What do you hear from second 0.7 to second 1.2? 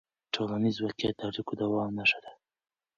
واقیعت